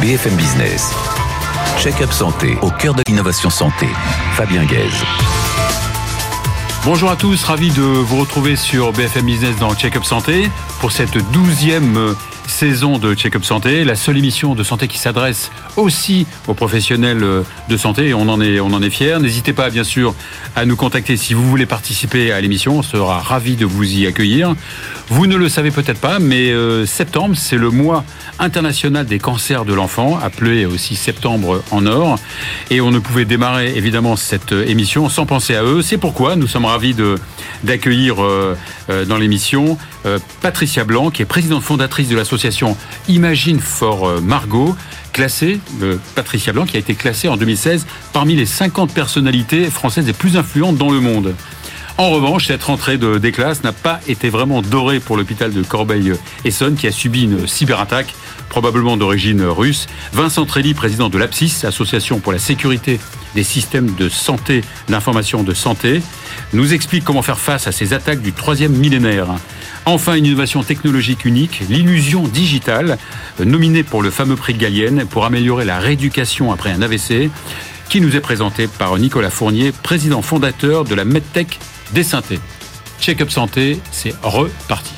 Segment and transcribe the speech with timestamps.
[0.00, 0.94] BFM Business.
[1.78, 3.86] Check-up santé au cœur de l'innovation santé.
[4.32, 5.04] Fabien Guèze.
[6.84, 10.48] Bonjour à tous, ravi de vous retrouver sur BFM Business dans Check-up Santé
[10.80, 12.14] pour cette douzième
[12.50, 17.24] saison de Check-up Santé, la seule émission de santé qui s'adresse aussi aux professionnels
[17.68, 19.18] de santé et on en est, on en est fiers.
[19.20, 20.14] N'hésitez pas bien sûr
[20.56, 24.06] à nous contacter si vous voulez participer à l'émission, on sera ravi de vous y
[24.06, 24.54] accueillir.
[25.08, 28.04] Vous ne le savez peut-être pas, mais euh, septembre, c'est le mois
[28.38, 32.16] international des cancers de l'enfant, appelé aussi septembre en or.
[32.70, 35.82] Et on ne pouvait démarrer évidemment cette émission sans penser à eux.
[35.82, 36.94] C'est pourquoi nous sommes ravis
[37.64, 38.56] d'accueillir euh,
[38.88, 39.78] euh, dans l'émission
[40.40, 42.76] Patricia Blanc, qui est présidente fondatrice de l'association
[43.08, 44.74] Imagine for Margot
[45.12, 45.60] classée,
[46.14, 50.36] Patricia Blanc, qui a été classée en 2016 parmi les 50 personnalités françaises les plus
[50.36, 51.34] influentes dans le monde.
[51.98, 55.62] En revanche, cette rentrée de, des classes n'a pas été vraiment dorée pour l'hôpital de
[55.62, 58.14] Corbeil-Essonne qui a subi une cyberattaque,
[58.48, 59.86] probablement d'origine russe.
[60.14, 62.98] Vincent Trelli, président de l'APSIS, Association pour la sécurité
[63.34, 66.00] des systèmes de santé, d'information de santé,
[66.54, 69.26] nous explique comment faire face à ces attaques du troisième millénaire.
[69.92, 72.96] Enfin, une innovation technologique unique, l'illusion digitale,
[73.44, 77.28] nominée pour le fameux prix Gallienne pour améliorer la rééducation après un AVC,
[77.88, 81.58] qui nous est présentée par Nicolas Fournier, président fondateur de la MedTech
[81.92, 82.38] des synthés.
[83.00, 84.94] Check-up santé, c'est reparti.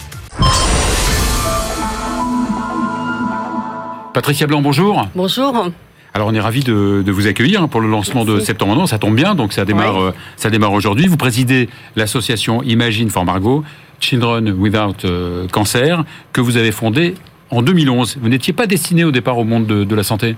[4.12, 5.08] Patricia Blanc, bonjour.
[5.14, 5.70] Bonjour.
[6.14, 9.16] Alors on est ravi de, vous accueillir pour le lancement de Septembre non, ça tombe
[9.16, 11.06] bien, donc ça démarre, euh, ça démarre aujourd'hui.
[11.06, 13.64] Vous présidez l'association Imagine for Margot,
[14.02, 17.14] Children Without euh, Cancer, que vous avez fondée
[17.50, 18.18] en 2011.
[18.20, 20.36] Vous n'étiez pas destiné au départ au monde de, la santé?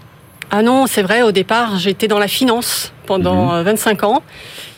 [0.50, 4.04] Ah non, c'est vrai, au départ j'étais dans la finance pendant 25 mhm.
[4.04, 4.22] euh, ans.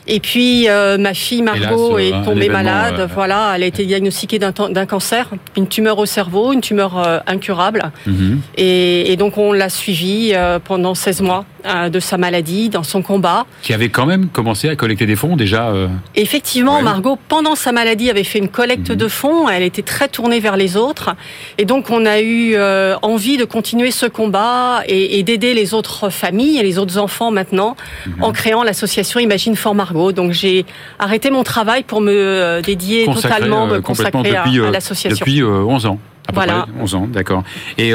[0.08, 3.08] Et puis euh, ma fille Margot est tombée malade.
[3.12, 7.90] Voilà, elle a été diagnostiquée d'un cancer, une tumeur au cerveau, une tumeur euh, incurable.
[8.06, 8.40] Mhm.
[8.56, 10.32] et, et, donc on l'a suivie
[10.64, 11.44] pendant 16 mois
[11.90, 13.46] de sa maladie, dans son combat.
[13.62, 15.72] Qui avait quand même commencé à collecter des fonds déjà.
[16.14, 18.96] Effectivement, Margot, pendant sa maladie, avait fait une collecte mhm.
[18.96, 19.48] de fonds.
[19.48, 21.14] Elle était très tournée vers les autres.
[21.58, 22.56] Et donc on a eu
[23.02, 27.30] envie de continuer ce combat et, et d'aider les autres familles et les autres enfants
[27.30, 27.76] maintenant
[28.06, 28.22] mhm.
[28.22, 30.12] en créant l'association Imagine for Margot.
[30.12, 30.64] Donc j'ai
[30.98, 35.24] arrêté mon travail pour me euh, dédier totalement, me consacrer à, euh, l'association.
[35.24, 35.98] Depuis 11 euh, ans.
[36.28, 36.66] À peu voilà.
[36.72, 37.44] près 11 ans, d'accord.
[37.78, 37.92] Et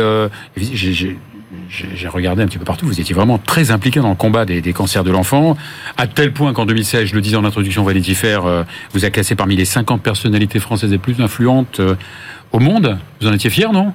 [1.69, 4.73] j'ai regardé un petit peu partout, vous étiez vraiment très impliqué dans le combat des,
[4.73, 5.57] cancers de l'enfant,
[5.97, 8.44] à tel point qu'en 2016, je le disais en introduction, Valérie Fer,
[8.94, 11.81] vous a classé parmi les 50 personnalités françaises les plus influentes
[12.51, 12.97] au monde.
[13.19, 13.94] Vous en étiez fier, non?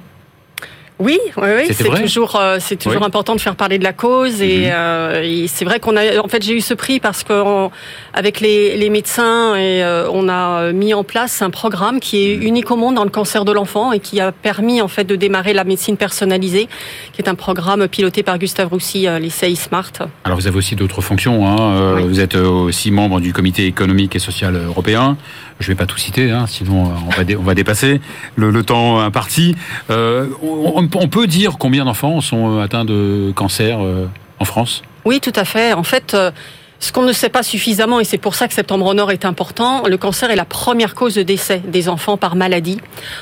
[0.99, 1.73] Oui, oui, oui.
[1.73, 4.71] c'est toujours, euh, c'est toujours important de faire parler de la cause et, mhm.
[4.73, 7.67] euh, et c'est vrai qu'on a, en fait, j'ai eu ce prix parce que
[8.13, 12.37] avec les, les, médecins et euh, on a mis en place un programme qui est
[12.37, 12.43] mhm.
[12.43, 15.15] unique au monde dans le cancer de l'enfant et qui a permis en fait de
[15.15, 16.67] démarrer la médecine personnalisée,
[17.13, 19.91] qui est un programme piloté par Gustave Roussy, l'essai Smart.
[20.23, 21.47] Alors vous avez aussi d'autres fonctions.
[21.47, 22.01] Hein.
[22.01, 25.17] Vous êtes aussi membre du Comité économique et social européen.
[25.59, 27.99] Je ne vais pas tout citer, hein, sinon on va, on va dépasser
[28.35, 29.55] le, temps imparti.
[29.89, 34.07] Euh, on, peut dire combien d'enfants sont euh, atteints de cancer euh,
[34.39, 34.83] en France?
[35.05, 35.73] Oui, tout à fait.
[35.73, 36.31] En fait, euh,
[36.79, 39.25] ce qu'on ne sait pas suffisamment, et c'est pour ça que Septembre en Nord est
[39.25, 42.79] important, le cancer est la première cause de décès des enfants par maladie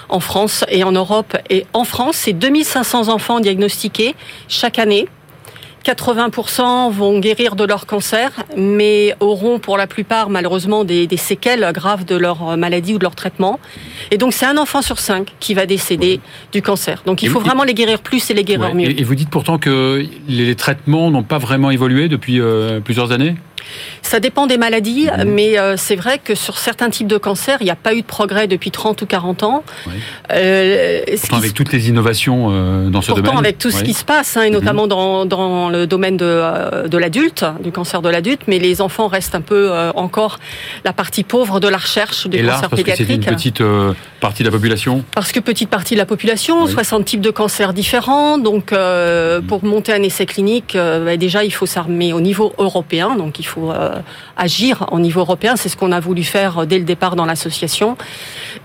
[0.09, 1.37] en France et en Europe.
[1.49, 4.15] Et en France, c'est 2500 enfants diagnostiqués
[4.49, 5.07] chaque année
[5.85, 12.05] 80% vont guérir de leur cancer, mais auront pour la plupart malheureusement des, séquelles graves
[12.05, 13.59] de leur maladie ou de leur traitement.
[14.11, 16.19] Et donc c'est un enfant sur cinq qui va décéder
[16.51, 17.03] du cancer.
[17.05, 18.89] Donc il faut vraiment les guérir plus et les guérir mieux.
[18.99, 23.35] Et vous dites pourtant que les traitements n'ont pas vraiment évolué depuis euh, plusieurs années?
[24.01, 25.29] Ça dépend des maladies, mhm.
[25.29, 28.01] mais euh, c'est vrai que sur certains types de cancers, il n'y a pas eu
[28.01, 29.63] de progrès depuis 30 ou 40 ans.
[30.31, 33.39] Euh, pourtant, avec toutes les innovations euh, dans ce pourtant, domaine.
[33.39, 34.53] avec tout ce qui se passe, hein, et mhm.
[34.53, 39.07] notamment dans, dans, le domaine de, de l'adulte, du cancer de l'adulte, mais les enfants
[39.07, 40.39] restent un peu encore
[40.83, 43.07] la partie pauvre de la recherche des cancers parce pédiatriques.
[43.07, 43.63] c'est une petite
[44.19, 47.73] partie de la population Parce que petite partie de la population, 60 types de cancers
[47.73, 49.45] différents, donc mhm.
[49.47, 53.45] pour monter un essai clinique, bah, déjà il faut s'armer au niveau européen, donc il
[53.45, 53.99] faut euh,
[54.37, 55.55] agir au niveau européen.
[55.55, 57.97] C'est ce qu'on a voulu faire dès le départ dans l'association.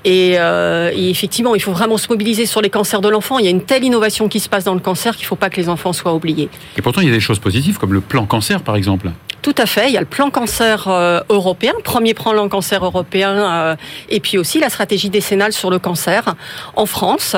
[0.06, 3.38] Euh, et, effectivement, il faut vraiment se mobiliser sur les cancers de l'enfant.
[3.38, 5.36] Il y a une telle innovation qui se passe dans le cancer qu'il ne faut
[5.36, 6.48] pas que les enfants soient oubliés.
[6.76, 9.10] Et pourtant, il y a des choses positives comme le plan cancer, par exemple.
[9.42, 9.88] Tout à fait.
[9.88, 13.76] Il y a le plan cancer euh, européen, premier plan cancer européen,
[14.10, 16.34] et puis aussi la stratégie décennale sur le cancer
[16.76, 17.36] en France.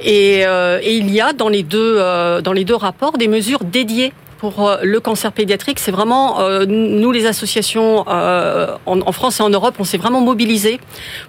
[0.00, 1.98] Et, et il y a dans les deux
[2.42, 6.64] dans les deux rapports des mesures dédiées pour euh, le cancer pédiatrique, c'est vraiment euh,
[6.66, 10.80] nous les associations euh, en, France et en Europe, on s'est vraiment mobilisés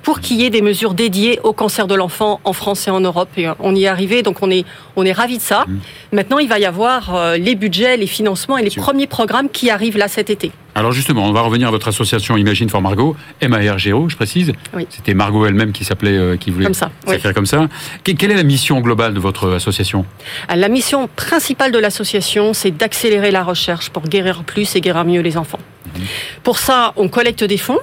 [0.04, 3.00] pour qu'il y ait des mesures dédiées au cancer de l'enfant en France et en
[3.00, 3.30] Europe.
[3.38, 4.66] Et on y est arrivé, donc on est
[4.96, 5.66] on est ravis de ça.
[5.68, 5.78] Mmh.
[6.13, 9.98] Maintenant, il va y avoir les budgets, les financements et les premiers programmes qui arrivent
[9.98, 10.52] là cet été.
[10.75, 14.51] Alors justement, on va revenir à votre association Imagine for Margot, MARGO, je précise.
[14.74, 14.88] Oui.
[14.89, 16.68] C'était Margot elle-même qui s'appelait, qui voulait
[17.07, 17.68] s'écrire comme ça.
[18.04, 20.06] Quelle est la mission globale de votre association?
[20.54, 25.06] La mission principale de l'association, c'est d'accélérer accélérer la recherche pour guérir plus et guérir
[25.06, 25.60] mieux les enfants.
[26.44, 27.80] Pour ça, on collecte des fonds.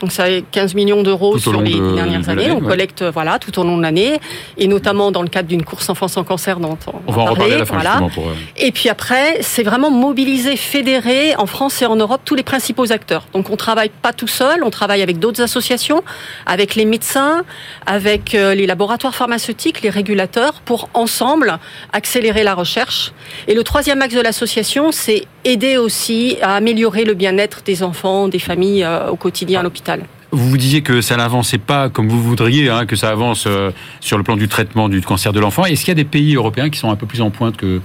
[0.00, 2.50] Donc ça 15 millions d'euros sur les dernières années.
[2.50, 4.20] On collecte voilà tout au long de l'année
[4.58, 7.24] et notamment dans le cadre d'une course enfants sans cancer dont on, on va en
[7.26, 8.08] reparler à la fin voilà.
[8.14, 8.28] pour...
[8.28, 12.42] Euh, et puis après, c'est vraiment mobiliser, fédérer en France et en Europe tous les
[12.42, 13.26] principaux acteurs.
[13.32, 16.02] Donc on travaille pas tout seul, on travaille avec d'autres associations,
[16.46, 17.44] avec les médecins,
[17.86, 21.58] avec euh, les laboratoires pharmaceutiques, les régulateurs pour ensemble
[21.92, 23.12] accélérer la recherche.
[23.48, 28.28] Et le troisième axe de l'association, c'est aider aussi à améliorer le bien-être des enfants,
[28.28, 29.83] des familles euh, au quotidien à l'hôpital.
[30.30, 33.70] Vous vous disiez que ça n'avançait pas comme vous voudriez, hein, que ça avance euh,
[34.00, 35.64] sur le plan du traitement du cancer de l'enfant.
[35.64, 37.80] Est-ce qu'il y a des pays européens qui sont un peu plus en pointe que,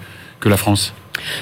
[0.45, 0.93] la France?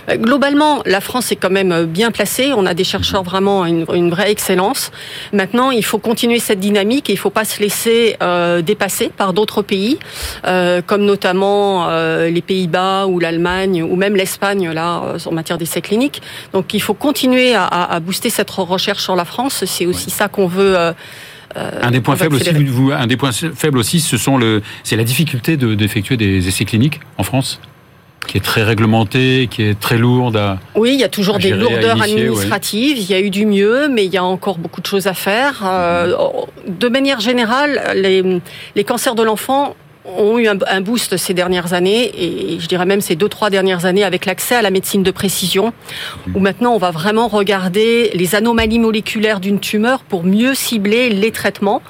[0.10, 2.54] Globalement, la France est quand même euh, bien placée.
[2.56, 4.92] On a des chercheurs vraiment une, une vraie excellence.
[5.34, 9.10] Maintenant, il faut continuer cette dynamique et il ne faut pas se laisser euh, dépasser
[9.16, 10.00] par d'autres pays,
[10.46, 15.82] euh, comme notamment euh, les Pays-Bas ou l'Allemagne ou même l'Espagne là en matière d'essais
[15.82, 16.22] cliniques.
[16.54, 19.66] Donc, il faut continuer à, à, booster cette recherche sur la France.
[19.66, 20.76] C'est aussi ça qu'on veut.
[21.56, 24.96] un des points faibles aussi, vous, un des points faibles aussi, ce sont le, c'est
[24.96, 27.60] la difficulté d'effectuer des essais cliniques en France?
[28.28, 30.60] Qui est très réglementée, qui est très lourde à.
[30.76, 32.98] Oui, il y a toujours des lourdeurs administratives.
[32.98, 35.14] Il y a eu du mieux, mais il y a encore beaucoup de choses à
[35.14, 35.62] faire.
[35.66, 36.16] Euh,
[36.68, 38.24] de manière générale, les,
[38.76, 39.76] les cancers de l'enfant
[40.18, 43.86] ont eu un, boost ces dernières années, et je dirais même ces deux, trois dernières
[43.86, 45.74] années, avec l'accès à la médecine de précision,
[46.34, 51.32] où maintenant on va vraiment regarder les anomalies moléculaires d'une tumeur pour mieux cibler les
[51.32, 51.82] traitements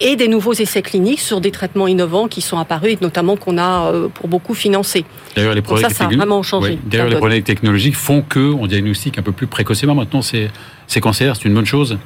[0.00, 3.58] et des nouveaux essais cliniques sur des traitements innovants qui sont apparus et notamment qu'on
[3.58, 5.04] a euh, pour beaucoup financé.
[5.36, 6.78] D'ailleurs, les progrès, ça, ça a vraiment changé.
[6.84, 10.50] D'ailleurs, les progrès technologiques font qu'on diagnostique un peu plus précocement maintenant ces,
[10.86, 11.36] ces cancers.
[11.36, 11.98] C'est une bonne chose?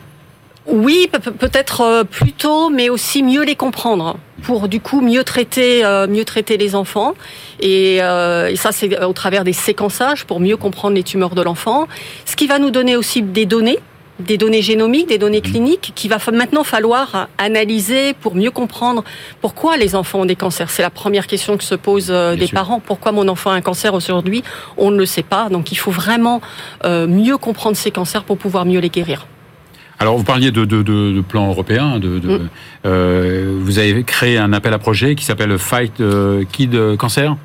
[0.68, 5.84] Oui, peut-être euh, plus tôt, mais aussi mieux les comprendre pour du coup mieux traiter,
[5.84, 7.14] euh, mieux traiter les enfants.
[7.58, 11.42] Et, euh, et ça, c'est au travers des séquençages pour mieux comprendre les tumeurs de
[11.42, 11.88] l'enfant.
[12.26, 13.78] Ce qui va nous donner aussi des données
[14.20, 19.04] des données génomiques, des données cliniques, qui va maintenant falloir analyser pour mieux comprendre
[19.40, 20.70] pourquoi les enfants ont des cancers.
[20.70, 22.80] C'est la première question que se posent des parents.
[22.80, 24.42] Pourquoi mon enfant a un cancer aujourd'hui?
[24.76, 25.48] On ne le sait pas.
[25.50, 26.40] Donc il faut vraiment
[26.84, 29.28] mieux comprendre ces cancers pour pouvoir mieux les guérir.
[29.98, 31.98] Alors, vous parliez de, de, de, de plan européen.
[31.98, 32.48] De, mm.
[32.86, 37.36] euh, vous avez créé un appel à projet qui s'appelle Fight euh, Kid Cancer?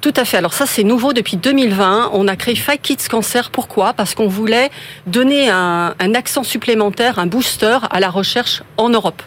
[0.00, 0.36] Tout à fait.
[0.36, 2.10] Alors ça, c'est nouveau depuis 2020.
[2.12, 3.50] On a créé Fight Kids Cancer.
[3.50, 3.94] Pourquoi?
[3.94, 4.70] Parce qu'on voulait
[5.06, 9.22] donner un, un accent supplémentaire, un booster à la recherche en Europe.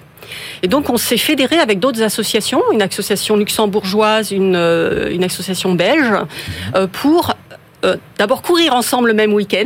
[0.64, 5.74] Et donc, on s'est fédéré avec d'autres associations, une association luxembourgeoise, une, euh, une association
[5.74, 6.14] belge,
[6.76, 7.34] euh, pour
[7.86, 9.66] euh, d'abord courir ensemble le même week-end.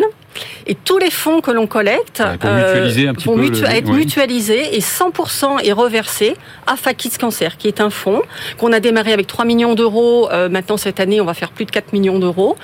[0.68, 2.88] Et tous les fonds que l'on collecte euh,
[3.26, 6.36] vont être mutualisés et 100% est reversé
[6.68, 8.22] à Fakis Cancer, qui est un fonds
[8.58, 10.30] qu'on a démarré avec 3 millions d'euros.
[10.32, 12.58] Euh, maintenant, cette année, on va faire plus de 4 millions d'euros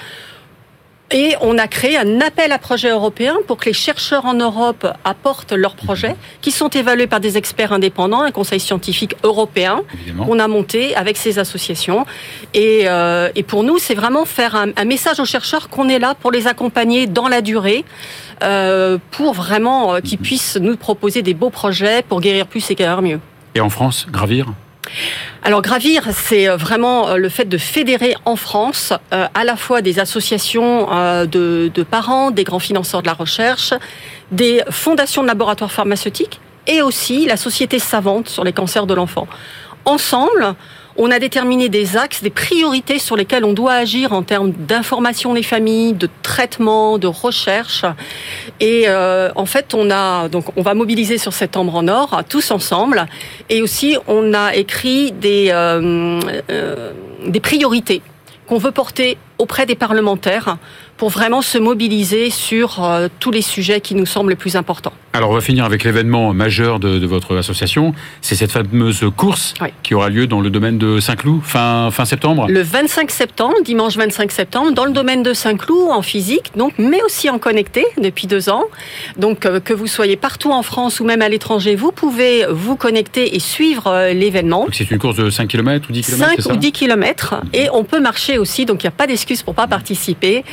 [1.12, 4.86] et on a créé un appel à projets européens pour que les chercheurs en Europe
[5.06, 9.84] apportent leurs projets, qui sont évalués par des experts indépendants, un conseil scientifique européen
[10.26, 12.06] qu'on a monté avec ces associations.
[12.54, 16.00] Et, euh, et pour nous, c'est vraiment faire un, un, message aux chercheurs qu'on est
[16.00, 17.86] là pour les accompagner dans la durée,
[18.44, 22.76] euh, pour vraiment euh, qu'ils puissent nous proposer des beaux projets pour guérir plus et
[22.76, 23.20] guérir mieux.
[23.56, 24.48] Et en France, gravir?
[25.44, 29.56] Alors Gravir, c'est euh, vraiment euh, le fait de fédérer en France euh, à la
[29.56, 30.88] fois des associations
[31.26, 33.74] de, de, parents, des grands financeurs de la recherche,
[34.32, 39.28] des fondations de laboratoires pharmaceutiques et aussi la société savante sur les cancers de l'enfant.
[39.86, 40.56] Ensemble,
[40.98, 45.34] on a déterminé des axes, des priorités sur lesquelles on doit agir en termes d'information
[45.34, 47.86] des familles, de traitement, de recherche.
[48.60, 52.52] Et euh, en fait, on a donc on va mobiliser sur Septembre en Or tous
[52.52, 53.06] ensemble.
[53.50, 56.92] Et aussi, on a écrit des euh, euh,
[57.28, 58.02] des priorités
[58.48, 60.58] qu'on veut porter auprès des parlementaires
[60.98, 64.94] pour vraiment se mobiliser sur euh, tous les sujets qui nous semblent les plus importants.
[65.14, 69.54] Alors on va finir avec l'événement majeur de, de, votre association, c'est cette fameuse course
[69.62, 69.70] oui.
[69.82, 72.48] qui aura lieu dans le domaine de Saint-Cloud fin, fin septembre.
[72.50, 77.02] Le 25 septembre, dimanche 25 septembre, dans le domaine de Saint-Cloud en physique, donc mais
[77.04, 78.66] aussi en connecté depuis deux ans.
[79.18, 82.76] Donc euh, que vous soyez partout en France ou même à l'étranger, vous pouvez vous
[82.76, 84.68] connecter et suivre euh, l'événement.
[84.72, 87.84] C'est une course de 5 km ou 10 km 5 ou 10 km et on
[87.84, 90.46] peut marcher aussi, donc il n'y a pas d'excuse excuse pour pas participer.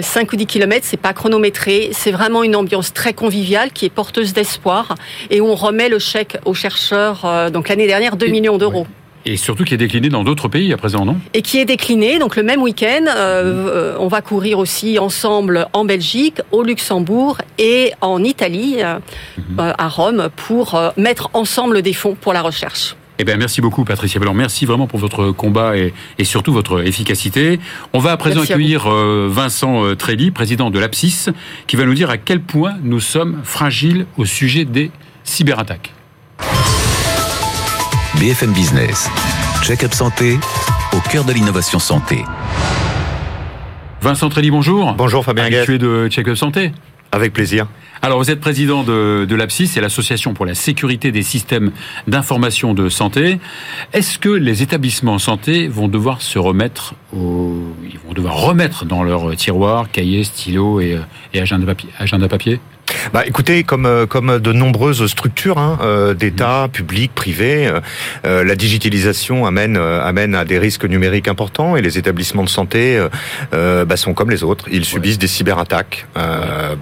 [0.00, 1.90] 5 ou 10 kilomètres, c'est pas chronométré.
[1.92, 4.94] C'est vraiment une ambiance très conviviale qui est porteuse d'espoir
[5.30, 7.50] et où on remet le chèque aux chercheurs.
[7.50, 8.86] donc l'année dernière, 2 millions d'euros.
[9.26, 11.16] Et surtout qui est décliné dans d'autres pays à présent, non?
[11.34, 15.84] Et qui est décliné, donc le même week-end, euh, on va courir aussi ensemble en
[15.84, 18.98] Belgique, au Luxembourg et en Italie, euh,
[19.36, 19.74] mhm.
[19.76, 22.96] à Rome, pour euh, mettre ensemble des fonds pour la recherche.
[23.20, 24.32] Eh bien, merci beaucoup, Patricia Blanc.
[24.32, 25.92] Merci vraiment pour votre combat et,
[26.24, 27.60] surtout votre efficacité.
[27.92, 31.28] On va à présent accueillir Vincent Trelli, président de l'APSIS,
[31.66, 34.90] qui va nous dire à quel point nous sommes fragiles au sujet des
[35.22, 35.92] cyberattaques.
[38.18, 39.10] BFM Business.
[39.64, 40.38] Check-up santé
[40.94, 42.24] au cœur de l'innovation santé.
[44.00, 44.94] Vincent Trelli, bonjour.
[44.94, 46.72] Bonjour Fabien Habitué de Check-up santé.
[47.12, 47.66] Avec plaisir.
[48.02, 51.70] Alors, vous êtes président de, de c'est l'Association pour la sécurité des systèmes
[52.06, 53.40] d'information de santé.
[53.92, 57.58] Est-ce que les établissements santé vont devoir se remettre au...
[57.84, 60.98] ils vont devoir remettre dans leur tiroir cahiers, stylos et,
[61.34, 61.90] et agenda papier,
[62.28, 62.60] papier?
[63.12, 66.70] Bah, écoutez, comme euh, comme de nombreuses structures hein, euh, d'État, mmh.
[66.70, 67.70] publics, privés,
[68.24, 72.98] euh, la digitalisation amène amène à des risques numériques importants et les établissements de santé
[73.52, 74.66] bah, sont comme les autres.
[74.70, 76.06] Ils subissent des cyberattaques,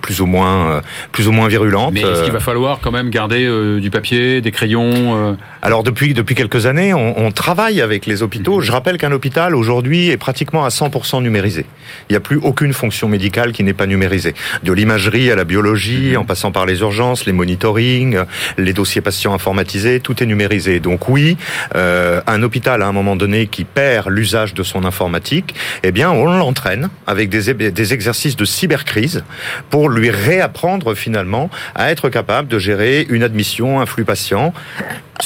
[0.01, 0.83] plus ou moins
[1.13, 1.95] plus ou moins virulentes.
[1.95, 3.49] Mais est-ce qu'il va falloir quand même garder
[3.81, 8.59] du papier, des crayons Alors depuis depuis quelques années, on, on travaille avec les hôpitaux.
[8.59, 8.63] Mmh.
[8.63, 11.67] Je rappelle qu'un hôpital aujourd'hui est pratiquement à 100% numérisé.
[12.09, 14.35] Il n'y a plus aucune fonction médicale qui n'est pas numérisée.
[14.63, 18.21] De l'imagerie à la biologie en passant par les urgences, les monitorings,
[18.57, 20.81] les dossiers patients informatisés, tout est numérisé.
[20.81, 21.37] Donc oui,
[21.77, 26.11] euh, un hôpital à un moment donné qui perd l'usage de son informatique, eh bien
[26.11, 29.25] on l'entraîne avec des, des exercices de cybercrise
[29.71, 34.53] pour lui réapprendre finalement à être capable de gérer une admission, un flux patient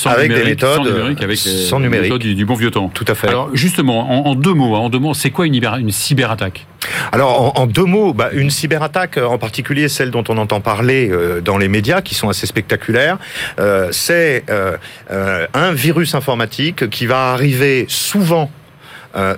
[0.04, 2.18] avec des méthodes sans numérique, avec sans numérique.
[2.18, 2.88] Du, bon vieux temps.
[2.88, 3.28] Tout à fait.
[3.28, 6.66] Alors justement, en, deux mots, hein, en deux mots, c'est quoi une, une cyberattaque?
[7.12, 11.40] Alors, en, deux mots, bah, une cyberattaque, en particulier celle dont on entend parler euh,
[11.40, 13.18] dans les médias, qui sont assez spectaculaires,
[13.60, 14.76] euh, c'est euh,
[15.54, 18.50] un virus informatique qui va arriver souvent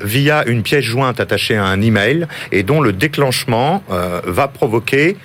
[0.03, 5.17] via une pièce jointe attachée à un email et dont le déclenchement va provoquer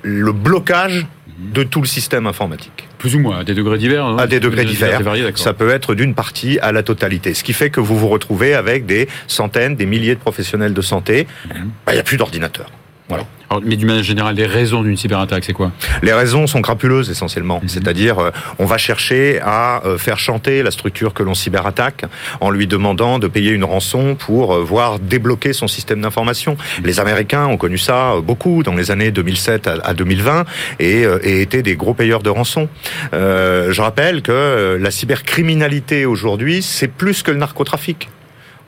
[0.00, 1.06] le blocage
[1.38, 2.87] de tout le système informatique.
[2.98, 5.00] Plus ou moins, à des degrés divers À des degrés divers.
[5.36, 7.34] ça peut être d'une partie à la totalité.
[7.34, 10.82] Ce qui fait que vous vous retrouvez avec des centaines, des milliers de professionnels de
[10.82, 11.26] santé.
[11.46, 11.70] Mhm.
[11.86, 12.70] Bah, il n'y a plus d'ordinateur.
[13.08, 13.24] Voilà.
[13.64, 15.72] mais d'une manière générale, les raisons d'une cyberattaque, c'est quoi?
[16.02, 17.60] Les raisons sont crapuleuses essentiellement.
[17.62, 17.68] Mhm.
[17.68, 22.04] C'est-à-dire, euh, on va chercher à euh, faire chanter la structure que l'on cyberattaque
[22.40, 26.58] en lui demandant de payer une rançon pour euh, voir débloquer son système d'information.
[26.84, 30.44] Les Américains ont connu ça beaucoup dans les années 2007 à 2020
[30.78, 32.68] et, et étaient des gros payeurs de rançon.
[33.12, 38.08] je rappelle que la cybercriminalité aujourd'hui, c'est plus que le narcotrafic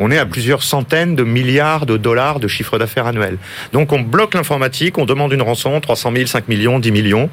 [0.00, 3.36] on est à plusieurs centaines de milliards de dollars de chiffre d'affaires annuel.
[3.72, 7.30] Donc on bloque l'informatique, on demande une rançon, 300 000, 5 millions, 10 millions.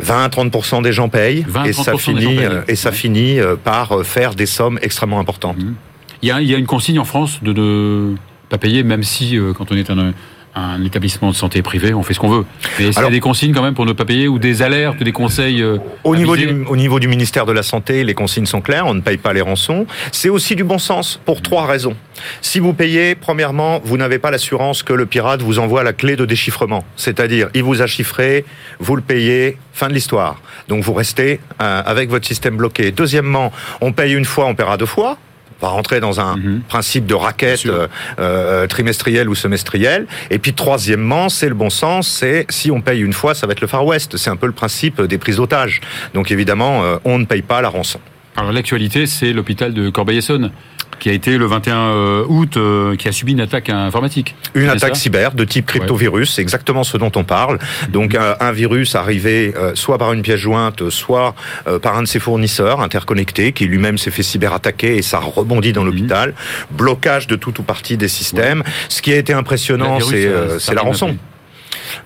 [0.00, 4.36] 20-30% des gens payent et ça finit euh, et ça finit euh, par euh, faire
[4.36, 5.58] des sommes extrêmement importantes.
[5.58, 5.74] Mmh.
[6.22, 8.14] Il, y a, il y a une consigne en France de ne
[8.48, 10.12] pas payer, même si quand on est un
[10.58, 12.44] un établissement de santé privé, on fait ce qu'on veut.
[12.78, 14.62] Mais est-ce qu'il y a des consignes quand même pour ne pas payer ou des
[14.62, 18.14] alertes, des conseils euh, au niveau, du, au niveau du ministère de la Santé, les
[18.14, 19.86] consignes sont claires, on ne paye pas les rançons.
[20.12, 21.96] C'est aussi du bon sens pour trois raisons.
[22.40, 26.16] Si vous payez, premièrement, vous n'avez pas l'assurance que le pirate vous envoie la clé
[26.16, 26.84] de déchiffrement.
[26.96, 28.44] C'est-à-dire, il vous a chiffré,
[28.80, 30.40] vous le payez, fin de l'histoire.
[30.68, 32.90] Donc vous restez euh, avec votre système bloqué.
[32.90, 35.18] Deuxièmement, on paye une fois, on paiera deux fois
[35.60, 36.60] va rentrer dans un mhm.
[36.68, 37.88] principe de raquette euh,
[38.18, 40.06] euh, trimestrielle ou semestrielle.
[40.30, 43.52] Et puis troisièmement, c'est le bon sens, c'est si on paye une fois, ça va
[43.52, 44.16] être le Far West.
[44.16, 45.80] C'est un peu le principe des prises d'otages.
[46.14, 48.00] Donc évidemment, euh, on ne paye pas la rançon.
[48.36, 50.52] Alors l'actualité, c'est l'hôpital de Corbeil-Essonne
[50.98, 54.34] qui a été le 21 euh, août, euh, qui a subi une attaque informatique.
[54.54, 57.58] Une attaque cyber de type cryptovirus, c'est exactement ce dont on parle.
[57.90, 61.34] Donc un, virus arrivé euh, soit par une pièce jointe, soit
[61.82, 65.82] par un de ses fournisseurs interconnectés, qui lui-même s'est fait cyberattaquer et ça rebondit dans
[65.82, 65.90] mhm.
[65.90, 66.34] l'hôpital.
[66.70, 68.62] Blocage de tout ou partie des systèmes.
[68.88, 71.16] Ce qui a été impressionnant, c'est la rançon.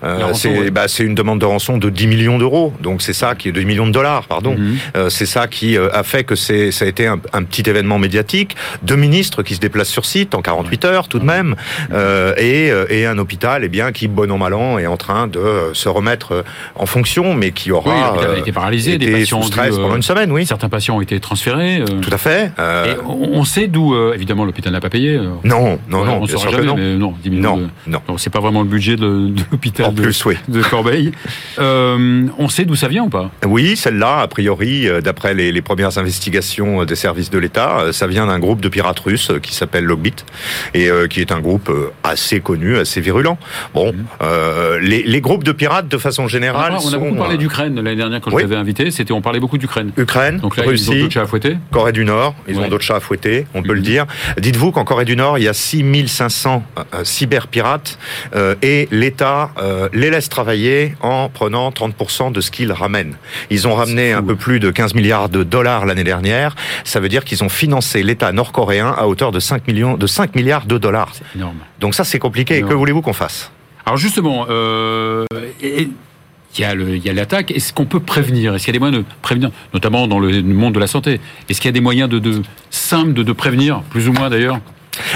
[0.03, 2.73] Euh, c'est bah, c'est une demande de rançon de 10 millions d'euros.
[2.81, 4.55] Donc c'est ça qui est 2 millions de dollars, pardon.
[4.57, 4.77] Mhm.
[4.95, 7.69] Euh, c'est ça qui euh, a fait que c'est ça a été un, un, petit
[7.69, 8.55] événement médiatique.
[8.81, 11.55] Deux ministres qui se déplacent sur site en 48 heures tout de même,
[11.91, 15.27] euh, et, et un hôpital, eh bien, qui bon an mal an est en train
[15.27, 16.43] de se remettre
[16.75, 20.01] en fonction, mais qui aura oui, a été paralysé, des patients sous stress pendant une
[20.01, 20.45] semaine, oui.
[20.45, 21.83] Certains patients ont été transférés.
[22.01, 22.51] Tout à fait.
[22.57, 25.17] Et on sait d'où, évidemment, l'hôpital n'a pas payé.
[25.43, 26.75] Non, non, non, on jamais, non.
[26.75, 27.69] mais non, 10 millions.
[27.87, 28.17] Non, non.
[28.17, 30.35] c'est pas vraiment le budget de, de l'hôpital de, plus, oui.
[30.47, 31.11] de Corbeil.
[31.59, 33.31] Euh, on sait d'où ça vient ou pas?
[33.45, 37.91] Oui, celle-là, a priori, euh, d'après les, les, premières investigations euh, des services de l'État,
[37.91, 40.13] ça vient d'un groupe de pirates russes qui s'appelle Logbit
[40.73, 41.71] et euh, qui est un groupe
[42.03, 43.37] assez connu, assez virulent.
[43.73, 44.05] Bon, mmh.
[44.21, 47.75] euh, les, les, groupes de pirates, de façon générale, on a sont, beaucoup parlé d'Ukraine
[47.75, 48.43] l'année dernière quand oui.
[48.43, 48.91] je t'avais invité.
[48.91, 49.91] C'était, on parlait beaucoup d'Ukraine.
[49.97, 51.57] Ukraine, Donc là, Russie, ils ont d'autres chats à fouetter.
[51.71, 52.65] Corée du Nord, ils ouais.
[52.65, 54.05] ont d'autres chats à fouetter, on peut le dire.
[54.39, 57.97] Dites-vous qu'en Corée du Nord, il y a 6500 euh, cyberpirates
[58.61, 63.15] et l'État euh, les laisse travailler en prenant 30% de ce qu'ils ramènent.
[63.49, 66.55] Ils ont ramené un peu plus de 15 milliards de dollars l'année dernière.
[66.83, 70.35] Ça veut dire qu'ils ont financé l'État nord-coréen à hauteur de 5 millions, de 5
[70.35, 71.13] milliards de dollars.
[71.35, 71.57] Énorme.
[71.79, 72.61] Donc ça, c'est compliqué.
[72.61, 73.51] Que voulez-vous qu'on fasse?
[73.85, 75.25] Alors justement, euh,
[75.61, 75.89] et,
[76.55, 77.51] il y a le, il y a l'attaque.
[77.51, 78.53] Est-ce qu'on peut prévenir?
[78.53, 81.19] Est-ce qu'il y a des moyens de prévenir, notamment dans le monde de la santé?
[81.49, 84.29] Est-ce qu'il y a des moyens de, de simples de, de prévenir, plus ou moins
[84.29, 84.59] d'ailleurs?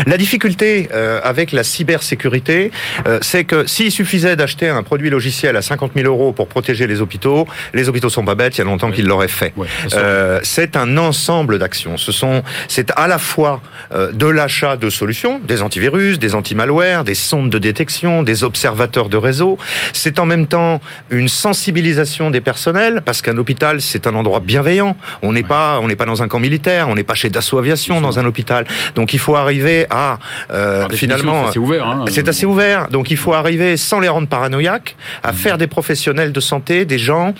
[0.05, 2.71] La difficulté euh, avec la cybersécurité,
[3.07, 6.87] euh, c'est que s'il suffisait d'acheter un produit logiciel à 50 000 euros pour protéger
[6.87, 8.95] les hôpitaux, les hôpitaux sont pas bêtes, il y a longtemps oui.
[8.95, 9.53] qu'ils l'auraient fait.
[9.93, 11.97] Euh, c'est un ensemble d'actions.
[11.97, 13.61] Ce sont, c'est à la fois
[13.93, 19.09] euh, de l'achat de solutions, des antivirus, des anti-malware, des sondes de détection, des observateurs
[19.09, 19.57] de réseau.
[19.93, 24.97] C'est en même temps une sensibilisation des personnels, parce qu'un hôpital c'est un endroit bienveillant.
[25.21, 27.59] On n'est pas, on n'est pas dans un camp militaire, on n'est pas chez Dassault
[27.59, 28.65] Aviation dans un hôpital.
[28.95, 30.19] Donc il faut arriver à
[30.51, 31.87] euh, finalement c'est assez ouvert.
[31.87, 32.87] Hein, c'est assez ouvert.
[32.89, 36.99] Donc il faut arriver sans les rendre paranoïaques à faire des professionnels de santé, des
[36.99, 37.33] gens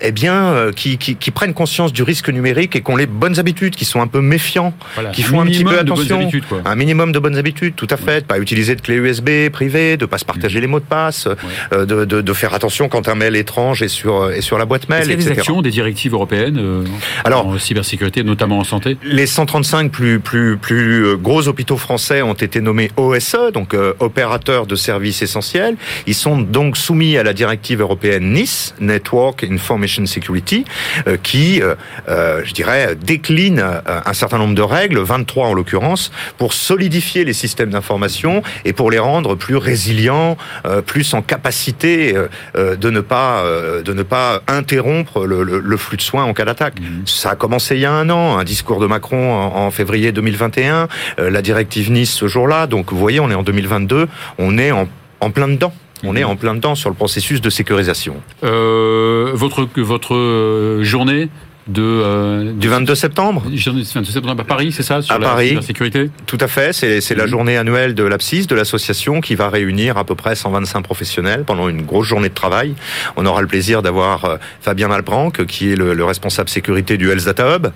[0.00, 3.06] eh bien, euh, qui, qui, qui, prennent conscience du risque numérique et qui ont les
[3.06, 5.10] bonnes habitudes, qui sont un peu méfiants, voilà.
[5.10, 6.30] qui font un, un petit peu attention.
[6.48, 6.60] quoi.
[6.64, 8.06] Un minimum de bonnes habitudes, tout à fait.
[8.06, 8.20] Ouais.
[8.20, 11.34] Pas utiliser de clé USB privée, de pas se partager les mots de passe, ouais.
[11.72, 14.64] euh, de, de, de, faire attention quand un mail étrange est sur, est sur la
[14.66, 16.84] boîte mail, Est-ce qu'il y a des actions, des directives européennes euh,
[17.24, 18.98] Alors, en cybersécurité, notamment en santé?
[19.02, 24.66] Les 135 plus, plus, plus gros hôpitaux français ont été nommés OSE, donc euh, opérateurs
[24.66, 25.76] de services essentiels.
[26.06, 30.64] Ils sont donc soumis à la directive européenne NIS, Network Information Security,
[31.06, 36.52] euh, qui, euh, je dirais, décline un certain nombre de règles, 23 en l'occurrence, pour
[36.52, 42.14] solidifier les systèmes d'information et pour les rendre plus résilients, euh, plus en capacité
[42.54, 43.44] de ne pas
[43.84, 46.80] de ne pas interrompre le, le, le flux de soins en cas d'attaque.
[46.80, 47.06] Mmh.
[47.06, 50.12] Ça a commencé il y a un an, un discours de Macron en, en février
[50.12, 50.88] 2021,
[51.18, 52.66] la directive Nice ce jour-là.
[52.66, 54.88] Donc vous voyez, on est en 2022, on est en,
[55.20, 55.72] en plein dedans.
[56.04, 58.16] On est en plein dedans sur le processus de sécurisation.
[58.44, 61.28] Euh, votre votre journée
[61.68, 63.42] de euh, du 22 septembre.
[63.50, 66.10] Du 22 septembre à Paris, c'est ça, sur à la Paris, sécurité.
[66.26, 66.72] Tout à fait.
[66.72, 67.18] C'est mmh.
[67.18, 71.44] la journée annuelle de l'APSIS, de l'association, qui va réunir à peu près 125 professionnels
[71.44, 72.74] pendant une grosse journée de travail.
[73.16, 77.10] On aura le plaisir d'avoir euh, Fabien Malbranc, qui est le, le, responsable sécurité du
[77.10, 77.66] Health Data Hub,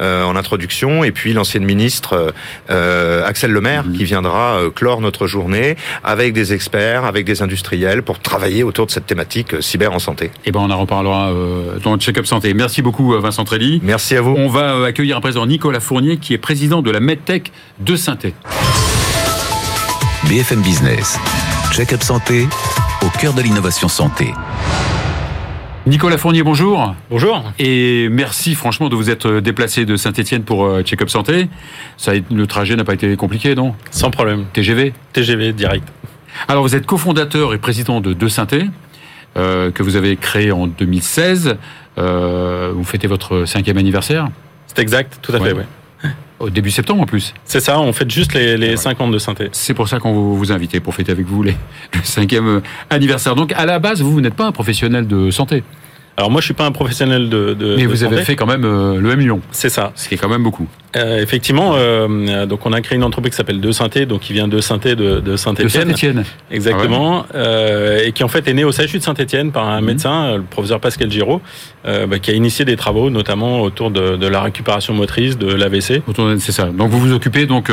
[0.00, 2.34] euh, en introduction, et puis l'ancienne ministre
[2.70, 3.92] euh, Axel Lemaire, mmh.
[3.92, 8.90] qui viendra clore notre journée avec des experts, avec des industriels, pour travailler autour de
[8.90, 10.30] cette thématique cyber en santé.
[10.44, 11.32] Et ben on en reparlera
[11.82, 12.52] dans le check-up santé.
[12.54, 13.35] Merci beaucoup, Vincent.
[13.82, 14.34] Merci à vous.
[14.36, 18.34] On va accueillir à présent Nicolas Fournier, qui est président de la MedTech de Synthé.
[20.28, 21.18] BFM Business,
[21.72, 22.48] check-up santé,
[23.02, 24.32] au cœur de l'innovation santé.
[25.86, 26.96] Nicolas Fournier, bonjour.
[27.10, 27.44] Bonjour.
[27.60, 31.48] Et merci franchement de vous être déplacé de Saint-Etienne pour euh, Check-up Santé.
[31.96, 33.72] Ça, le trajet n'a pas été compliqué, non?
[33.92, 34.46] Sans problème.
[34.52, 35.86] TGV TGV, direct.
[36.48, 38.66] Alors vous êtes cofondateur et président de De Synthé,
[39.36, 41.56] euh, que vous avez créé en 2016.
[41.98, 44.28] Euh, vous fêtez votre cinquième anniversaire
[44.66, 45.50] C'est exact, tout à ouais.
[45.50, 45.62] fait, oui.
[46.38, 47.32] Au début septembre en plus.
[47.46, 48.76] C'est ça, on fête juste les, les ouais.
[48.76, 49.48] 50 de synthé.
[49.52, 51.56] C'est pour ça qu'on vous, vous invite pour fêter avec vous les,
[51.94, 53.34] le cinquième anniversaire.
[53.34, 55.62] Donc à la base, vous, vous n'êtes pas un professionnel de santé.
[56.18, 57.52] Alors moi, je suis pas un professionnel de.
[57.52, 59.40] de Mais vous avez fait quand même euh, le M Lyon.
[59.50, 59.92] C'est ça.
[59.96, 60.66] Ce qui est quand même beaucoup.
[60.96, 64.32] Euh, effectivement, euh, donc on a créé une entreprise qui s'appelle De Synthé, donc qui
[64.32, 65.84] vient de Synthé de, de Saint-Étienne.
[65.84, 66.24] De Saint-Étienne.
[66.50, 67.26] Exactement.
[67.34, 68.08] Ah ouais.
[68.08, 69.84] et qui en fait est né au CHU de Saint-Étienne par un mmh.
[69.84, 71.42] médecin, le professeur Pascal Giraud,
[71.84, 76.02] bah, qui a initié des travaux, notamment autour de, de la récupération motrice, de l'AVC.
[76.38, 76.64] C'est ça.
[76.66, 77.70] Donc vous vous occupez donc.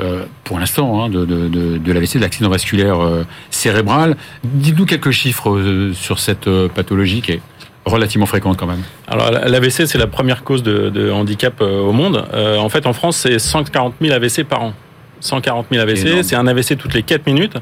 [0.00, 4.16] Euh, pour l'instant, hein, de, de, de, de l'AVC, de l'accident vasculaire euh, cérébral.
[4.44, 7.40] Dites-nous quelques chiffres euh, sur cette pathologie qui est
[7.88, 8.82] relativement fréquente quand même.
[9.06, 12.24] Alors l'AVC, c'est la première cause de, de handicap euh, au monde.
[12.32, 14.74] Euh, en fait, en France, c'est 140 000 AVC par an.
[15.20, 17.54] 140 000 AVC, c'est un AVC toutes les 4 minutes.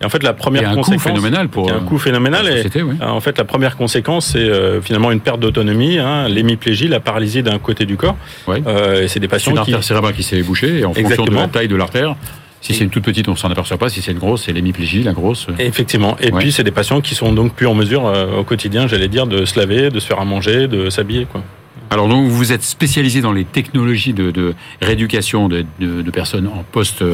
[0.00, 2.44] Et en fait, la première un conséquence, coût phénoménal pour un coût phénoménal.
[2.44, 2.94] la société, et, oui.
[3.00, 7.42] En fait, la première conséquence, c'est euh, finalement une perte d'autonomie, hein, l'hémiplégie, la paralysie
[7.42, 8.16] d'un côté du corps.
[8.48, 8.62] Oui.
[8.66, 11.26] Euh, et c'est des patients une qui artère cérébrale qui s'est bouchée et en Exactement.
[11.26, 12.16] fonction de la taille de l'artère.
[12.62, 13.88] Si c'est une toute petite, on s'en aperçoit pas.
[13.88, 15.48] Si c'est une grosse, c'est l'hémiplégie, la grosse.
[15.58, 16.16] Effectivement.
[16.20, 16.40] Et ouais.
[16.40, 19.26] puis, c'est des patients qui sont donc plus en mesure euh, au quotidien, j'allais dire,
[19.26, 21.42] de se laver, de se faire à manger, de s'habiller, quoi.
[21.90, 26.46] Alors donc vous êtes spécialisé dans les technologies de, de rééducation de, de, de, personnes
[26.46, 27.04] en poste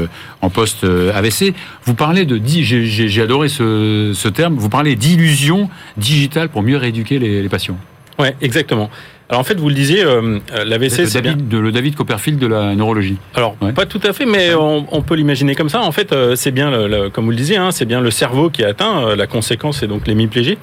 [0.41, 1.53] en poste AVC.
[1.83, 4.55] Vous parlez de j'ai adoré ce, ce, terme.
[4.55, 7.77] Vous parlez d'illusion digitale pour mieux rééduquer les, les patients.
[8.21, 8.89] Ouais, exactement.
[9.31, 12.75] Alors en fait, vous le disiez, euh, l'AVC, c'est de, le David Copperfield de la
[12.75, 13.19] neurologie.
[13.35, 15.83] Alors pas tout à fait, mais on, on peut l'imaginer comme ça.
[15.83, 18.49] En fait, euh, c'est bien, le, comme vous le disiez, hein, c'est bien le cerveau
[18.49, 19.07] qui est atteint.
[19.07, 20.57] Euh, la conséquence, c'est donc l'hémiplégie.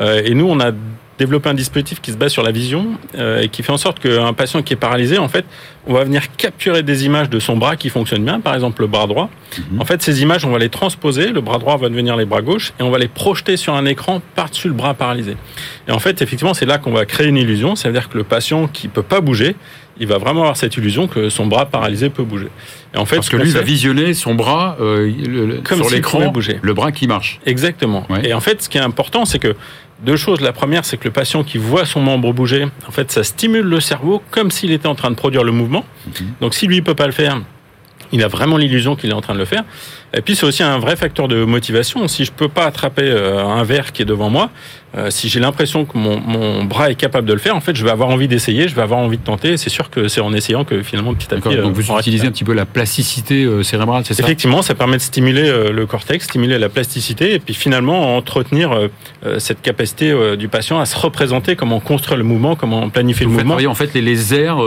[0.00, 0.72] Euh, et nous, on a
[1.20, 4.00] développer un dispositif qui se base sur la vision euh, et qui fait en sorte
[4.00, 5.44] qu'un patient qui est paralysé, en fait,
[5.86, 8.86] on va venir capturer des images de son bras qui fonctionne bien, par exemple le
[8.86, 9.28] bras droit.
[9.58, 9.82] Mhm.
[9.82, 12.40] En fait, ces images, on va les transposer, le bras droit va devenir les bras
[12.40, 15.36] gauches et on va les projeter sur un écran par-dessus le bras paralysé.
[15.88, 18.66] Et en fait, effectivement, c'est là qu'on va créer une illusion, c'est-à-dire que le patient
[18.66, 19.56] qui peut pas bouger,
[19.98, 22.48] il va vraiment avoir cette illusion que son bras paralysé peut bouger.
[22.94, 26.32] Et en fait, Parce que lui va visionner son bras euh, le, Comme sur l'écran,
[26.62, 27.40] le bras qui marche.
[27.46, 28.06] Exactement.
[28.08, 28.28] Ouais.
[28.28, 29.54] Et en fait, ce qui est important, c'est que
[30.04, 30.40] deux choses.
[30.40, 33.66] La première, c'est que le patient qui voit son membre bouger, en fait, ça stimule
[33.66, 35.84] le cerveau comme s'il était en train de produire le mouvement.
[36.06, 36.26] Mhm.
[36.40, 37.40] Donc, si lui ne peut pas le faire,
[38.12, 39.64] il a vraiment l'illusion qu'il est en train de le faire.
[40.14, 42.06] Et puis c'est aussi un vrai facteur de motivation.
[42.08, 44.50] Si je peux pas attraper euh, un verre qui est devant moi,
[44.96, 47.76] euh, si j'ai l'impression que mon, mon, bras est capable de le faire, en fait,
[47.76, 49.56] je vais avoir envie d'essayer, je vais avoir envie de tenter.
[49.56, 51.56] C'est sûr que c'est en essayant que finalement petit à petit.
[51.56, 54.22] Donc vous euh, utilisez un petit peu la plasticité cérébrale, c'est ça?
[54.22, 58.76] Effectivement, ça permet de stimuler le cortex, stimuler la plasticité, et puis finalement entretenir
[59.38, 63.38] cette capacité du patient à se représenter comment construire le mouvement, comment planifier vous le
[63.38, 63.56] mouvement.
[63.56, 64.58] Vous en fait les, les aires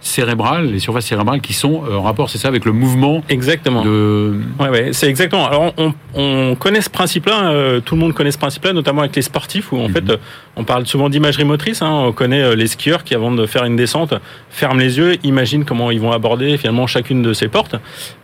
[0.00, 3.22] cérébrales, les surfaces cérébrales qui sont en rapport, c'est ça, avec le mouvement.
[3.28, 3.82] Exactement.
[3.82, 4.40] De...
[4.58, 5.46] Ouais, ouais c'est exactement.
[5.46, 9.16] Alors, on, on, connaît ce principe-là, euh, tout le monde connaît ce principe-là, notamment avec
[9.16, 9.94] les sportifs, où en mhm.
[9.94, 10.04] fait,
[10.56, 11.82] on parle souvent d'imagerie motrice.
[11.82, 14.14] Hein, on connaît euh, les skieurs qui, avant de faire une descente,
[14.50, 17.76] ferment les yeux, imaginent comment ils vont aborder finalement chacune de ces portes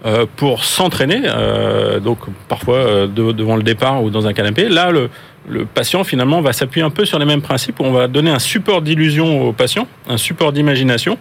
[0.05, 1.23] euh, pour s'entraîner.
[1.25, 4.69] Euh, donc, parfois euh, de, devant le départ ou dans un canapé.
[4.69, 5.09] Là, le,
[5.49, 7.81] le patient finalement va s'appuyer un peu sur les mêmes principes.
[7.81, 11.19] Où on va donner un support d'illusion au patient, un support d'imagination,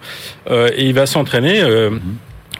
[0.49, 1.61] et il va s'entraîner.
[1.63, 1.99] Mhm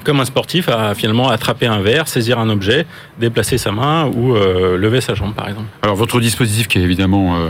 [0.06, 2.86] comme un sportif à finalement attraper un verre, saisir un objet,
[3.20, 5.68] déplacer sa main ou euh, lever sa jambe par exemple.
[5.82, 7.50] Alors votre dispositif qui est évidemment euh,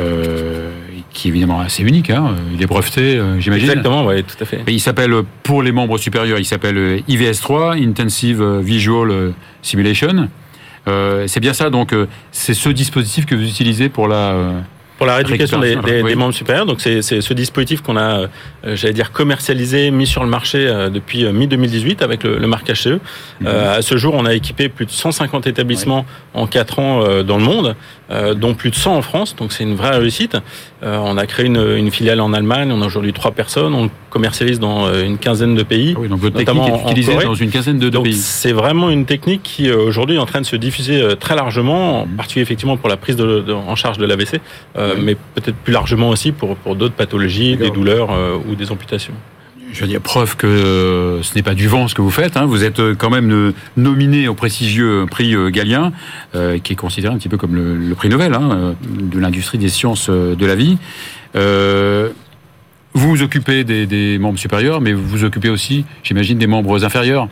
[0.00, 0.70] euh,
[1.12, 3.68] qui est évidemment assez unique, hein, il est breveté, j'imagine.
[3.68, 4.62] Exactement, oui, tout à fait.
[4.66, 5.12] Et il s'appelle
[5.42, 10.28] pour les membres supérieurs, il s'appelle IVS3, Intensive Visual Simulation.
[10.86, 11.94] c'est bien ça, donc
[12.32, 14.34] c'est ce dispositif que vous utilisez pour la
[14.96, 16.66] pour la rééducation des, des, des, membres supérieurs.
[16.66, 18.26] Donc c'est ce dispositif qu'on a, euh,
[18.76, 22.82] j'allais dire, commercialisé, mis sur le marché euh, depuis euh, mi-2018 avec le, le marquage
[22.82, 22.98] CE.
[23.40, 23.46] Mhm.
[23.46, 27.44] à ce jour, on a équipé plus de 150 établissements en 4 ans dans le
[27.44, 27.76] monde,
[28.10, 29.34] dont plus de 100 en France.
[29.36, 30.36] Donc c'est une vraie réussite.
[30.82, 32.70] on a créé une, une, filiale en Allemagne.
[32.70, 33.74] On a aujourd'hui trois personnes.
[33.74, 35.94] On commercialise dans une quinzaine de pays.
[35.96, 38.14] Ah oui, donc votre notamment technique est utilisée dans une quinzaine de, donc, pays.
[38.14, 42.06] C'est vraiment une technique qui aujourd'hui est en train de se diffuser très largement, en
[42.06, 42.16] mhm.
[42.16, 44.40] particulier effectivement pour la prise de, de, en charge de l'AVC.
[44.76, 48.70] Euh, mais peut-être plus largement aussi pour, pour d'autres pathologies, des douleurs euh, ou des
[48.70, 49.14] amputations.
[49.74, 52.36] Je veux dire, preuve que euh, ce n'est pas du vent ce que vous faites.
[52.36, 52.46] Hein.
[52.46, 55.92] Vous êtes quand même nominé au prestigieux prix Galien,
[56.32, 60.08] qui est considéré un petit peu comme le, prix Nobel hein, de l'industrie des sciences
[60.08, 60.78] de la vie.
[61.34, 66.84] vous vous occupez des, des membres supérieurs, mais vous vous occupez aussi, j'imagine, des membres
[66.84, 67.28] inférieurs.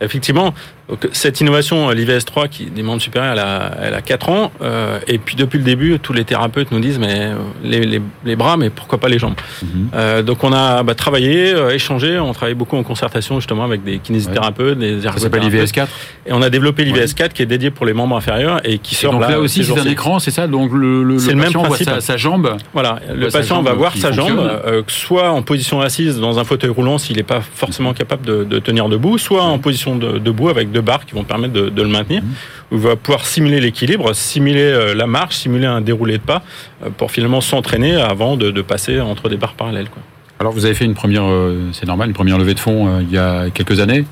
[0.00, 0.54] Effectivement,
[0.90, 4.50] donc, cette innovation, euh, l'IVS3, qui des membres supérieurs, elle a, elle a 4 ans.
[4.60, 8.02] Euh, et puis depuis le début, tous les thérapeutes nous disent mais euh, les, les,
[8.24, 9.34] les bras, mais pourquoi pas les jambes?
[9.62, 9.86] Mm -hmm.
[9.94, 12.18] euh, Donc on a bah, travaillé, euh, échangé.
[12.18, 14.96] On travaille beaucoup en concertation justement avec des kinésithérapeutes, ouais.
[14.96, 15.02] des.
[15.02, 15.86] Ça s'appelle l'IVS4.
[16.26, 17.28] Et on a développé l'IVS4 ouais.
[17.34, 19.64] qui est dédié pour les membres inférieurs et qui sort et donc là, là aussi
[19.64, 20.44] c'est un écran, c'est ça?
[20.56, 22.48] Donc le, le, le, le patient voit sa, sa, jambe?
[22.78, 22.92] Voilà,
[23.24, 24.40] le patient va voir sa jambe,
[24.88, 28.58] soit en position assise dans un fauteuil roulant s'il n'est pas forcément capable de, de,
[28.68, 31.88] tenir debout, soit en position de, debout avec deux barres qui vont permettre de le
[31.88, 32.22] maintenir,
[32.70, 36.42] où il va pouvoir simuler l'équilibre, simuler euh, la marche, simuler un déroulé de pas,
[36.84, 39.88] euh, pour finalement s'entraîner avant de, de, passer entre des barres parallèles.
[39.88, 40.02] Quoi.
[40.38, 43.10] Alors vous avez fait une première, euh, c'est normal, une première levée de fonds il
[43.10, 44.04] y a quelques années.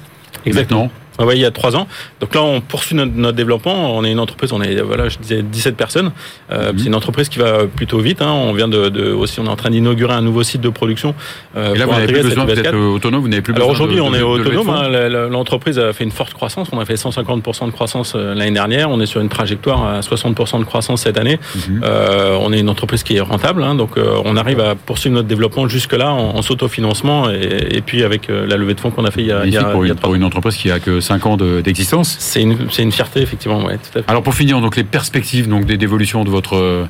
[0.45, 0.85] Exactement.
[0.85, 1.87] Maintenant, ah ouais, il y a trois ans.
[2.21, 3.97] Donc là, on poursuit notre, notre, développement.
[3.97, 6.13] On est une entreprise, on est, voilà, je disais 17 personnes.
[6.51, 6.79] Euh, mmh.
[6.79, 8.23] C'est une entreprise qui va plutôt vite.
[8.23, 8.33] Hein.
[8.33, 11.15] On vient de, de, aussi, on est en train d'inaugurer un nouveau site de production.
[11.57, 14.15] Euh, Et là, vous n'avez plus besoin d'être autonome, vous n'avez plus Alors aujourd'hui, on
[14.15, 14.69] est autonome.
[14.71, 14.89] Hein.
[15.29, 16.69] L'entreprise a fait une forte croissance.
[16.73, 18.91] On a fait 150% de croissance euh, l'année dernière.
[18.91, 21.39] On est sur une trajectoire à 60% de croissance cette année.
[21.39, 21.81] Mmh.
[21.83, 23.63] Euh, on est une entreprise qui est rentable.
[23.63, 23.75] Hein.
[23.75, 28.03] Donc euh, on arrive à poursuivre notre développement jusque-là en, en s'autofinancement et, et, puis
[28.03, 29.85] avec la levée de fonds qu'on a fait il y a, il y a, pour,
[29.85, 32.93] il y a pour une entreprise qui a que 5 ans d'existence c'est une, une
[32.93, 33.65] fierté, effectivement.
[33.65, 34.11] Ouais, tout à fait.
[34.11, 36.87] Alors pour finir, donc les perspectives donc, d'évolution de votre,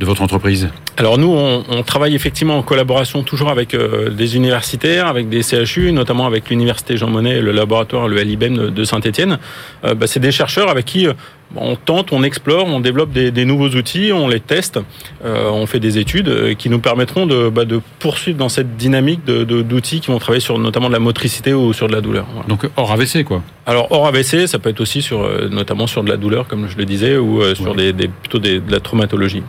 [0.00, 4.36] de votre entreprise Alors nous, on, on, travaille effectivement en collaboration toujours avec euh, des
[4.36, 9.38] universitaires, avec des CHU, notamment avec l'université Jean Monnet, le laboratoire, le LIBM de Saint-Etienne.
[9.84, 11.06] Euh, bah, c'est des chercheurs avec qui
[11.56, 14.78] on tente, on explore, on développe des, des nouveaux outils, on les teste,
[15.24, 18.76] euh, on fait des études euh, qui nous permettront de, bah, de poursuivre dans cette
[18.76, 22.00] dynamique d'outils de, qui vont travailler sur notamment de la motricité ou sur de la
[22.00, 22.26] douleur.
[22.32, 22.48] Voilà.
[22.48, 23.42] Donc hors AVC, quoi.
[23.66, 26.68] Alors hors AVC, ça peut être aussi sur, euh, notamment sur de la douleur, comme
[26.68, 27.76] je le disais, ou euh, sur Ouais.
[27.76, 29.42] des, des, plutôt des, de la traumatologie.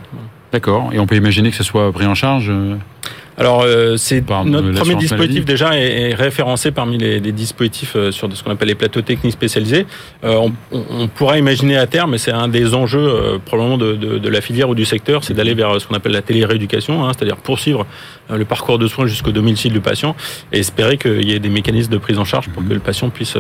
[0.51, 0.89] D'accord.
[0.93, 2.51] Et on peut imaginer que ce soit pris en charge.
[3.39, 5.41] Alors, euh, c'est notre premier dispositif maladie.
[5.45, 9.02] déjà est, est référencé parmi les, les dispositifs euh, sur ce qu'on appelle les plateaux
[9.02, 9.86] techniques spécialisés.
[10.25, 13.93] Euh, on, on- pourra imaginer à terme, et c'est un des enjeux euh, probablement de,
[13.93, 17.06] de- de la filière ou du secteur, c'est d'aller vers ce qu'on appelle la télérééducation,
[17.06, 17.86] hein, c'est-à-dire poursuivre
[18.30, 20.15] euh, le parcours de soins jusqu'au domicile du patient
[20.52, 23.10] et espérer qu'il y ait des mécanismes de prise en charge pour que le patient
[23.10, 23.36] puisse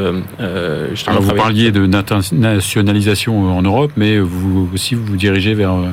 [1.07, 5.87] Alors vous parliez de nationalisation en Europe, mais vous aussi vous vous dirigez vers euh,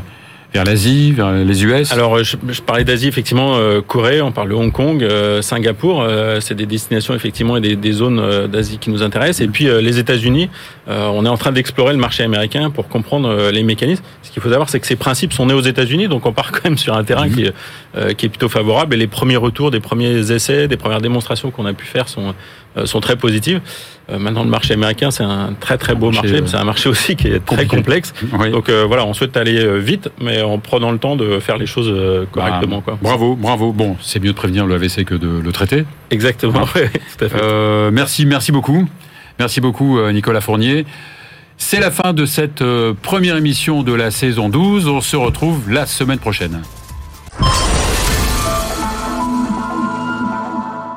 [0.57, 1.93] vers l'Asie, vers les US.
[1.93, 6.01] Alors, je, je parlais d'Asie, effectivement, euh, Corée, on parle de Hong Kong, euh, Singapour,
[6.01, 9.43] euh, c'est des destinations, effectivement, et des, des zones euh, d'Asie qui nous intéressent.
[9.43, 10.49] Et puis, euh, les États-Unis,
[10.89, 14.03] euh, on est en train d'explorer le marché américain pour comprendre euh, les mécanismes.
[14.23, 16.53] Ce qu'il faut savoir, c'est que ces principes sont nés aux États-Unis, donc on part
[16.53, 17.51] quand même sur un terrain qui,
[17.97, 18.95] euh, qui est plutôt favorable.
[18.95, 22.35] Et les premiers retours, des premiers essais, des premières démonstrations qu'on a pu faire sont,
[22.79, 23.61] euh, sont très positives.
[24.09, 26.57] Euh, maintenant, le marché américain, c'est un très très beau Marché, marché, euh, mais c'est
[26.57, 28.13] un marché aussi qui est très complexe.
[28.39, 28.51] Oui.
[28.51, 31.67] Donc euh, voilà, on souhaite aller vite, mais en prenant le temps de faire les
[31.67, 32.81] choses euh, correctement.
[32.81, 32.95] Quoi.
[32.95, 33.73] Bah, bravo, bravo.
[33.73, 35.85] Bon, c'est mieux de prévenir le AVC que de le traiter.
[36.11, 37.43] Exactement, ouais, tout à fait.
[37.43, 38.89] Euh, merci, merci beaucoup.
[39.39, 40.87] Merci beaucoup, Nicolas Fournier.
[41.59, 42.65] C'est la fin de cette
[43.03, 44.89] première émission de la saison 12.
[44.89, 46.63] On se retrouve la semaine prochaine.